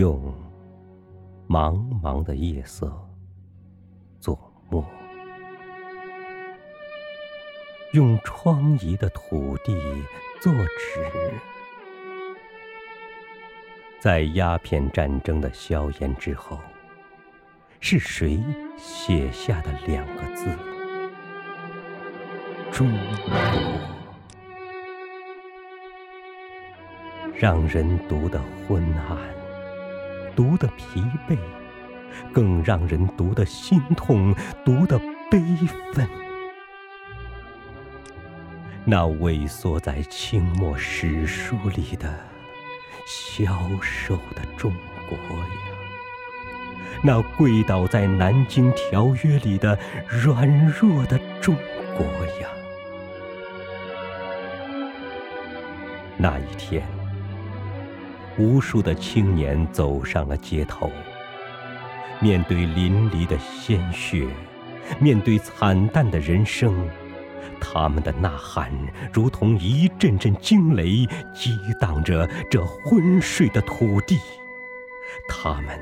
[0.00, 0.34] 用
[1.46, 2.90] 茫茫的夜色
[4.18, 4.82] 作墨，
[7.92, 9.76] 用疮痍的土地
[10.40, 11.06] 作纸，
[13.98, 16.58] 在鸦片战争的硝烟之后，
[17.78, 18.42] 是谁
[18.78, 20.46] 写下的两个字？
[22.72, 23.36] 中国，
[27.34, 29.39] 让人读得昏暗。
[30.34, 31.36] 读的疲惫，
[32.32, 34.98] 更让人读的心痛，读的
[35.30, 35.40] 悲
[35.92, 36.08] 愤。
[38.84, 42.18] 那萎缩在清末史书里的
[43.06, 44.72] 消瘦的中
[45.08, 45.46] 国呀，
[47.04, 49.78] 那跪倒在南京条约里的
[50.08, 51.54] 软弱的中
[51.96, 52.06] 国
[52.40, 52.48] 呀，
[56.16, 56.99] 那一天。
[58.40, 60.90] 无数的青年走上了街头，
[62.20, 64.26] 面对淋漓的鲜血，
[64.98, 66.88] 面对惨淡的人生，
[67.60, 68.72] 他们的呐喊
[69.12, 74.18] 如同一阵阵惊雷，激荡着这昏睡的土地。
[75.28, 75.78] 他们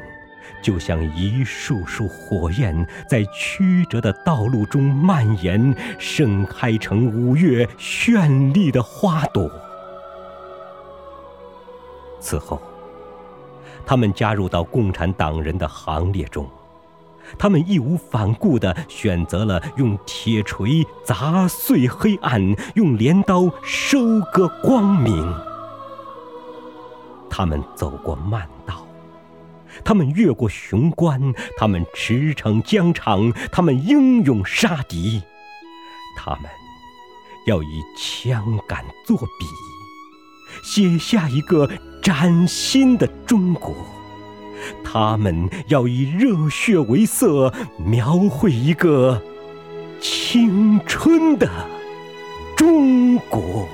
[0.61, 9.49] 就像一束束火焰，在曲折的道路中蔓延，盛开成五月绚丽的花朵。
[12.29, 12.61] 此后，
[13.87, 16.47] 他们加入到共产党人的行列中，
[17.39, 25.35] 他们义无反顾地选择了用铁锤砸碎黑暗，用镰刀收割光明。
[27.31, 28.87] 他们走过慢道，
[29.83, 35.23] 他们越过雄关，他们驰骋疆场，他们英勇杀敌，
[36.15, 36.51] 他们
[37.47, 39.47] 要以枪杆作笔，
[40.63, 41.69] 写下一个。
[42.01, 43.75] 崭新的中国，
[44.83, 49.21] 他们要以热血为色，描绘一个
[50.01, 51.47] 青春的
[52.57, 53.69] 中国。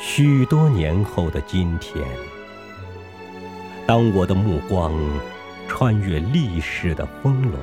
[0.00, 2.06] 许多年后的今天，
[3.88, 4.92] 当我的目光
[5.66, 7.58] 穿越历史的峰峦。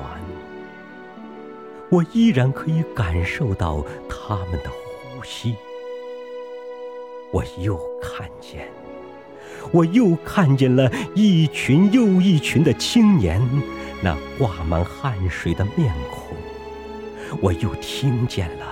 [1.90, 5.54] 我依然可以感受到他们的呼吸。
[7.30, 8.68] 我又看见，
[9.72, 13.40] 我又看见了一群又一群的青年，
[14.02, 16.36] 那挂满汗水的面孔。
[17.40, 18.66] 我又听见了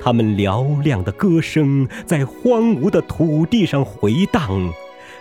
[0.00, 4.72] 他们嘹亮的歌声在荒芜的土地上回荡。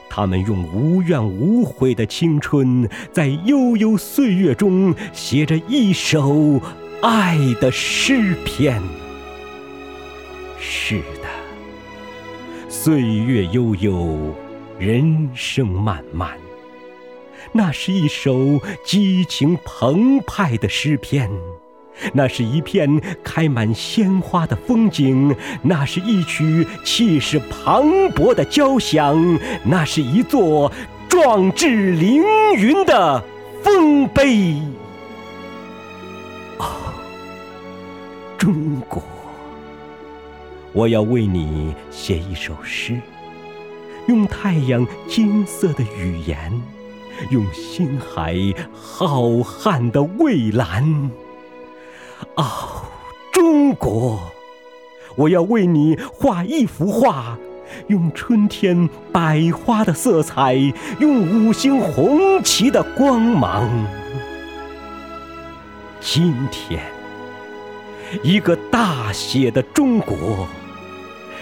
[0.09, 6.61] 他们用无怨无悔的青春，在悠悠岁月中写着一首。
[7.03, 8.81] 爱的诗篇。
[10.57, 11.27] 是的，
[12.69, 14.33] 岁月悠悠，
[14.79, 16.31] 人生漫漫。
[17.51, 21.29] 那是一首激情澎湃的诗篇，
[22.13, 30.71] 那是一片开满鲜花的风景，那是一曲气势磅礴的交响，那是一座
[31.09, 32.23] 壮志凌
[32.55, 33.21] 云的
[33.61, 34.55] 丰碑。
[38.43, 39.01] 中国，
[40.73, 42.99] 我要为你写一首诗，
[44.09, 46.51] 用太阳金色的语言，
[47.29, 48.35] 用星海
[48.73, 51.09] 浩瀚的蔚蓝。
[52.35, 52.83] 哦，
[53.31, 54.19] 中国，
[55.15, 57.37] 我要为你画一幅画，
[57.87, 60.55] 用春天百花的色彩，
[60.99, 63.69] 用五星红旗的光芒。
[66.01, 66.92] 今天。
[68.21, 70.47] 一个大写的中国，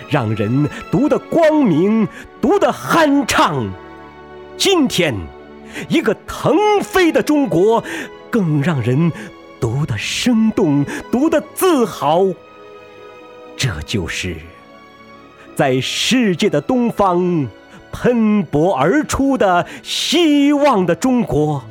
[0.09, 2.07] 让人读得光明，
[2.39, 3.69] 读得酣畅。
[4.57, 5.15] 今天，
[5.89, 7.83] 一个腾飞的中国，
[8.29, 9.11] 更让人
[9.59, 12.27] 读得生动，读得自豪。
[13.57, 14.37] 这就是
[15.55, 17.47] 在世界的东方
[17.91, 21.63] 喷薄而出的希望的中国。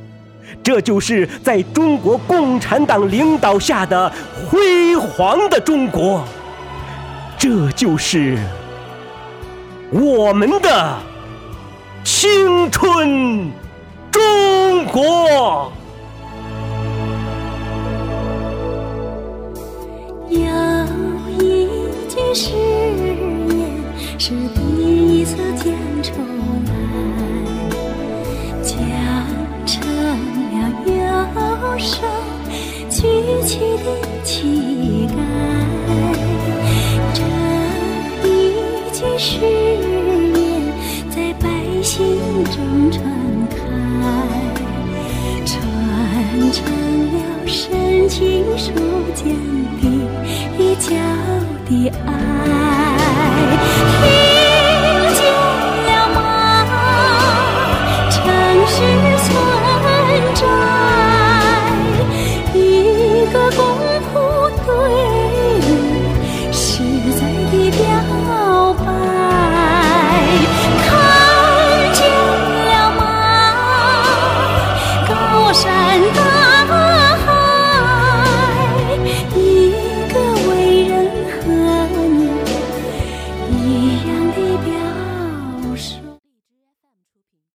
[0.63, 4.13] 这就是在中国共产党领导下的
[4.49, 6.25] 辉煌的中国，
[7.39, 8.39] 这就是
[9.91, 10.97] 我们的
[12.05, 13.51] 青春
[14.11, 15.73] 中国。
[20.29, 20.39] 有
[21.39, 21.69] 一
[22.09, 23.57] 句誓言
[24.19, 24.61] 是第
[25.21, 25.65] 一次讲
[26.03, 26.13] 出
[26.67, 27.70] 来。
[33.61, 33.87] 的
[34.25, 35.15] 乞丐
[37.13, 37.19] 这
[38.27, 38.29] 一
[38.93, 39.85] 句誓言
[41.11, 41.45] 在百
[41.83, 41.99] 姓
[42.45, 42.99] 中传
[43.51, 43.57] 开
[45.45, 45.53] 传
[46.53, 46.59] 承
[47.13, 47.17] 了
[47.47, 48.19] 深情
[48.57, 48.73] 书
[49.15, 49.37] 间
[49.81, 49.85] 的
[50.59, 50.89] 一角
[51.69, 51.71] 的
[52.07, 52.09] 爱
[54.01, 54.03] 听
[55.15, 55.21] 见
[55.87, 56.19] 了吗？
[58.11, 58.17] 城
[58.67, 58.77] 市